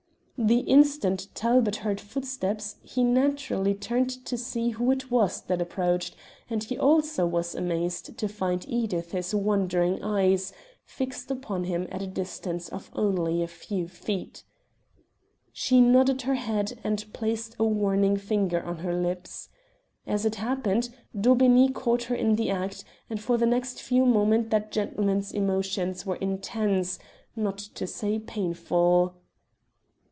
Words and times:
The 0.43 0.61
instant 0.61 1.27
Talbot 1.35 1.75
heard 1.85 2.01
footsteps 2.01 2.77
he 2.81 3.03
naturally 3.03 3.75
turned 3.75 4.09
to 4.25 4.35
see 4.39 4.69
who 4.71 4.89
it 4.89 5.11
was 5.11 5.39
that 5.43 5.61
approached, 5.61 6.15
and 6.49 6.63
he 6.63 6.79
also 6.79 7.27
was 7.27 7.53
amazed 7.53 8.17
to 8.17 8.27
find 8.27 8.65
Edith's 8.67 9.35
wondering 9.35 10.01
eyes 10.03 10.51
fixed 10.83 11.29
upon 11.29 11.65
him 11.65 11.85
at 11.91 12.01
a 12.01 12.07
distance 12.07 12.69
of 12.69 12.89
only 12.95 13.43
a 13.43 13.47
few 13.47 13.87
feet. 13.87 14.43
She 15.53 15.79
nodded 15.79 16.23
her 16.23 16.33
head 16.33 16.79
and 16.83 17.05
placed 17.13 17.55
a 17.59 17.63
warning 17.63 18.17
finger 18.17 18.57
upon 18.57 18.77
her 18.77 18.95
lips. 18.99 19.47
As 20.07 20.25
it 20.25 20.35
happened, 20.37 20.89
Daubeney 21.15 21.71
caught 21.71 22.05
her 22.05 22.15
in 22.15 22.35
the 22.35 22.49
act, 22.49 22.83
and 23.11 23.21
for 23.21 23.37
the 23.37 23.45
next 23.45 23.79
few 23.79 24.07
moments 24.07 24.49
that 24.49 24.71
gentleman's 24.71 25.31
emotions 25.31 26.03
were 26.03 26.15
intense, 26.15 26.97
not 27.35 27.59
to 27.59 27.85
say 27.85 28.17
painful. 28.17 29.17